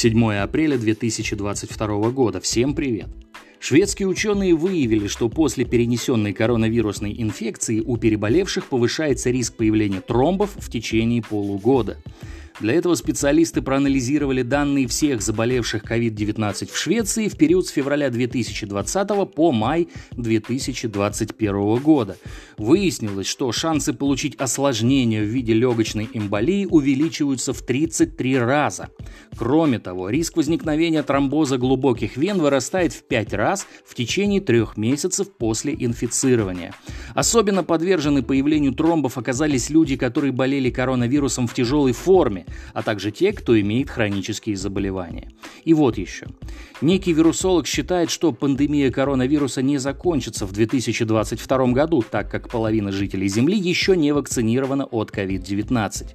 7 0.00 0.34
апреля 0.34 0.78
2022 0.78 2.10
года. 2.10 2.40
Всем 2.40 2.72
привет! 2.76 3.08
Шведские 3.58 4.06
ученые 4.06 4.54
выявили, 4.54 5.08
что 5.08 5.28
после 5.28 5.64
перенесенной 5.64 6.32
коронавирусной 6.32 7.20
инфекции 7.20 7.80
у 7.80 7.96
переболевших 7.96 8.66
повышается 8.66 9.30
риск 9.30 9.56
появления 9.56 10.00
тромбов 10.00 10.50
в 10.54 10.70
течение 10.70 11.20
полугода. 11.20 11.96
Для 12.60 12.74
этого 12.74 12.96
специалисты 12.96 13.62
проанализировали 13.62 14.42
данные 14.42 14.88
всех 14.88 15.22
заболевших 15.22 15.84
COVID-19 15.84 16.72
в 16.72 16.76
Швеции 16.76 17.28
в 17.28 17.36
период 17.36 17.68
с 17.68 17.70
февраля 17.70 18.10
2020 18.10 19.08
по 19.32 19.52
май 19.52 19.88
2021 20.12 21.76
года. 21.76 22.16
Выяснилось, 22.56 23.28
что 23.28 23.52
шансы 23.52 23.92
получить 23.92 24.34
осложнение 24.36 25.22
в 25.22 25.26
виде 25.26 25.52
легочной 25.52 26.08
эмболии 26.12 26.66
увеличиваются 26.66 27.52
в 27.52 27.62
33 27.62 28.38
раза. 28.38 28.88
Кроме 29.36 29.78
того, 29.78 30.10
риск 30.10 30.36
возникновения 30.36 31.04
тромбоза 31.04 31.58
глубоких 31.58 32.16
вен 32.16 32.38
вырастает 32.38 32.92
в 32.92 33.04
5 33.04 33.34
раз 33.34 33.68
в 33.86 33.94
течение 33.94 34.40
трех 34.40 34.76
месяцев 34.76 35.30
после 35.30 35.76
инфицирования. 35.78 36.74
Особенно 37.14 37.62
подвержены 37.62 38.24
появлению 38.24 38.72
тромбов 38.72 39.16
оказались 39.16 39.70
люди, 39.70 39.96
которые 39.96 40.32
болели 40.32 40.70
коронавирусом 40.70 41.46
в 41.46 41.54
тяжелой 41.54 41.92
форме, 41.92 42.46
а 42.72 42.82
также 42.82 43.10
те, 43.10 43.32
кто 43.32 43.58
имеет 43.60 43.90
хронические 43.90 44.56
заболевания. 44.56 45.30
И 45.64 45.74
вот 45.74 45.98
еще. 45.98 46.26
Некий 46.80 47.12
вирусолог 47.12 47.66
считает, 47.66 48.08
что 48.10 48.32
пандемия 48.32 48.90
коронавируса 48.92 49.62
не 49.62 49.78
закончится 49.78 50.46
в 50.46 50.52
2022 50.52 51.66
году, 51.68 52.04
так 52.08 52.30
как 52.30 52.48
половина 52.48 52.92
жителей 52.92 53.28
Земли 53.28 53.58
еще 53.58 53.96
не 53.96 54.12
вакцинирована 54.12 54.84
от 54.84 55.10
COVID-19. 55.10 56.06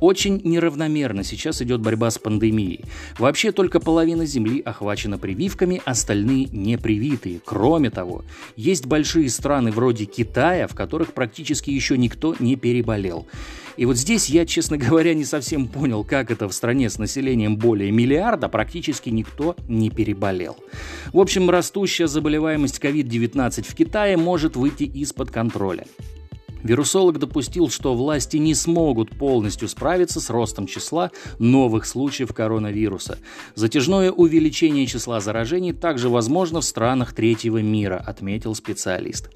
Очень 0.00 0.40
неравномерно 0.44 1.24
сейчас 1.24 1.62
идет 1.62 1.80
борьба 1.80 2.10
с 2.10 2.18
пандемией. 2.18 2.84
Вообще 3.18 3.52
только 3.52 3.80
половина 3.80 4.26
Земли 4.26 4.60
охвачена 4.60 5.18
прививками, 5.18 5.80
остальные 5.84 6.48
не 6.52 6.76
привитые. 6.76 7.40
Кроме 7.44 7.90
того, 7.90 8.24
есть 8.56 8.86
большие 8.86 9.30
страны 9.30 9.70
вроде 9.70 10.04
Китая, 10.04 10.66
в 10.66 10.74
которых 10.74 11.14
практически 11.14 11.70
еще 11.70 11.96
никто 11.96 12.34
не 12.38 12.56
переболел. 12.56 13.26
И 13.76 13.86
вот 13.86 13.96
здесь 13.96 14.28
я, 14.28 14.46
честно 14.46 14.76
говоря, 14.76 15.14
не 15.14 15.24
совсем 15.24 15.66
понял, 15.66 16.04
как 16.04 16.30
это 16.30 16.48
в 16.48 16.52
стране 16.52 16.88
с 16.88 16.98
населением 16.98 17.56
более 17.56 17.90
миллиарда 17.90 18.48
практически 18.48 19.10
никто 19.10 19.56
не 19.68 19.90
переболел. 19.90 20.56
В 21.12 21.18
общем, 21.18 21.50
растущая 21.50 22.06
заболеваемость 22.06 22.78
COVID-19 22.78 23.66
в 23.66 23.74
Китае 23.74 24.16
может 24.16 24.56
выйти 24.56 24.84
из-под 24.84 25.30
контроля. 25.30 25.84
Вирусолог 26.64 27.18
допустил, 27.18 27.68
что 27.68 27.94
власти 27.94 28.38
не 28.38 28.54
смогут 28.54 29.10
полностью 29.10 29.68
справиться 29.68 30.18
с 30.18 30.30
ростом 30.30 30.66
числа 30.66 31.10
новых 31.38 31.84
случаев 31.84 32.32
коронавируса. 32.32 33.18
Затяжное 33.54 34.10
увеличение 34.10 34.86
числа 34.86 35.20
заражений 35.20 35.74
также 35.74 36.08
возможно 36.08 36.62
в 36.62 36.64
странах 36.64 37.12
третьего 37.12 37.58
мира, 37.58 38.02
отметил 38.04 38.54
специалист. 38.54 39.30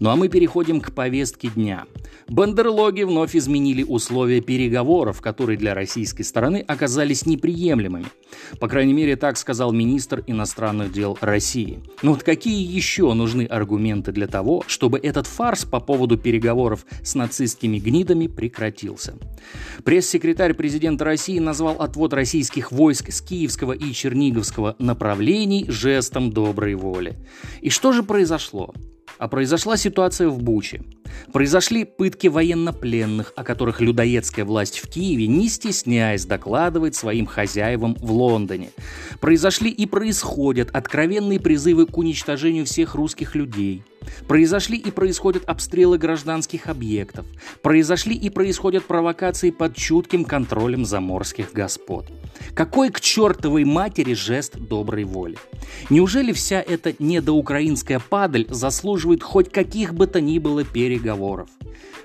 Ну 0.00 0.10
а 0.10 0.16
мы 0.16 0.28
переходим 0.28 0.80
к 0.80 0.92
повестке 0.92 1.48
дня. 1.48 1.84
Бандерлоги 2.28 3.04
вновь 3.04 3.36
изменили 3.36 3.84
условия 3.84 4.40
переговоров, 4.40 5.20
которые 5.20 5.56
для 5.56 5.74
российской 5.74 6.24
стороны 6.24 6.64
оказались 6.66 7.26
неприемлемыми. 7.26 8.06
По 8.58 8.66
крайней 8.68 8.92
мере, 8.92 9.14
так 9.14 9.36
сказал 9.36 9.72
министр 9.72 10.24
иностранных 10.26 10.92
дел 10.92 11.16
России. 11.20 11.80
Но 12.02 12.14
вот 12.14 12.24
какие 12.24 12.64
еще 12.64 13.12
нужны 13.12 13.44
аргументы 13.44 14.10
для 14.10 14.26
того, 14.26 14.64
чтобы 14.66 14.98
этот 14.98 15.28
фарс 15.28 15.64
по 15.64 15.78
поводу 15.78 16.18
переговоров 16.18 16.71
переговоров 16.72 16.86
с 17.02 17.14
нацистскими 17.14 17.78
гнидами 17.78 18.26
прекратился. 18.26 19.14
Пресс-секретарь 19.84 20.54
президента 20.54 21.04
России 21.04 21.38
назвал 21.38 21.76
отвод 21.76 22.12
российских 22.12 22.72
войск 22.72 23.10
с 23.10 23.20
Киевского 23.20 23.72
и 23.72 23.92
Черниговского 23.92 24.76
направлений 24.78 25.66
жестом 25.68 26.32
доброй 26.32 26.74
воли. 26.74 27.16
И 27.60 27.70
что 27.70 27.92
же 27.92 28.02
произошло? 28.02 28.74
А 29.18 29.28
произошла 29.28 29.76
ситуация 29.76 30.28
в 30.28 30.42
Буче. 30.42 30.82
Произошли 31.32 31.84
пытки 31.84 32.26
военнопленных, 32.26 33.32
о 33.36 33.44
которых 33.44 33.80
людоедская 33.80 34.44
власть 34.44 34.78
в 34.78 34.88
Киеве, 34.88 35.26
не 35.26 35.48
стесняясь, 35.48 36.24
докладывает 36.24 36.94
своим 36.94 37.26
хозяевам 37.26 37.94
в 37.94 38.12
Лондоне. 38.12 38.70
Произошли 39.20 39.70
и 39.70 39.86
происходят 39.86 40.70
откровенные 40.72 41.40
призывы 41.40 41.86
к 41.86 41.96
уничтожению 41.96 42.66
всех 42.66 42.94
русских 42.94 43.34
людей. 43.34 43.82
Произошли 44.26 44.76
и 44.78 44.90
происходят 44.90 45.44
обстрелы 45.46 45.98
гражданских 45.98 46.66
объектов. 46.66 47.26
Произошли 47.62 48.14
и 48.14 48.30
происходят 48.30 48.84
провокации 48.84 49.50
под 49.50 49.76
чутким 49.76 50.24
контролем 50.24 50.84
заморских 50.84 51.52
господ. 51.52 52.10
Какой 52.54 52.90
к 52.90 53.00
чертовой 53.00 53.64
матери 53.64 54.14
жест 54.14 54.56
доброй 54.56 55.04
воли? 55.04 55.38
Неужели 55.90 56.32
вся 56.32 56.60
эта 56.60 56.94
недоукраинская 56.98 58.00
падаль 58.00 58.46
заслуживает 58.48 59.22
хоть 59.22 59.50
каких 59.50 59.94
бы 59.94 60.06
то 60.06 60.20
ни 60.20 60.38
было 60.38 60.64
переговоров? 61.02 61.48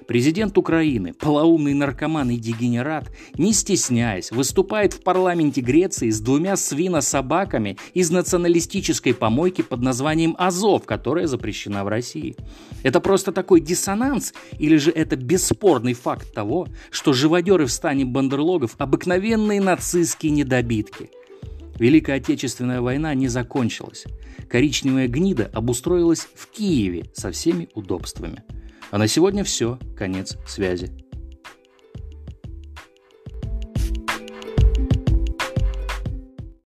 Президент 0.07 0.57
Украины, 0.57 1.13
полоумный 1.13 1.73
наркоман 1.73 2.29
и 2.29 2.37
дегенерат, 2.37 3.11
не 3.37 3.53
стесняясь, 3.53 4.31
выступает 4.31 4.93
в 4.93 5.01
парламенте 5.01 5.61
Греции 5.61 6.09
с 6.09 6.21
двумя 6.21 6.55
свинособаками 6.55 7.77
из 7.93 8.09
националистической 8.09 9.13
помойки 9.13 9.61
под 9.61 9.81
названием 9.81 10.35
«Азов», 10.37 10.85
которая 10.85 11.27
запрещена 11.27 11.83
в 11.83 11.89
России. 11.89 12.35
Это 12.83 13.01
просто 13.01 13.31
такой 13.31 13.59
диссонанс 13.59 14.33
или 14.57 14.77
же 14.77 14.91
это 14.91 15.15
бесспорный 15.15 15.93
факт 15.93 16.33
того, 16.33 16.67
что 16.89 17.13
живодеры 17.13 17.65
в 17.65 17.71
стане 17.71 18.05
бандерлогов– 18.05 18.75
обыкновенные 18.77 19.59
нацистские 19.59 20.31
недобитки– 20.31 21.09
Великая 21.79 22.17
Отечественная 22.17 22.81
война 22.81 23.13
не 23.13 23.27
закончилась. 23.27 24.05
Коричневая 24.49 25.07
гнида 25.07 25.49
обустроилась 25.53 26.27
в 26.33 26.47
Киеве 26.47 27.05
со 27.13 27.31
всеми 27.31 27.69
удобствами. 27.75 28.43
А 28.91 28.97
на 28.97 29.07
сегодня 29.07 29.43
все. 29.43 29.79
Конец 29.97 30.37
связи. 30.45 31.06